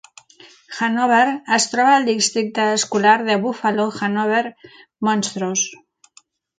[0.79, 1.27] Hannover
[1.57, 5.83] es troba al districte escolar de Buffalo-Hanover-Montrose.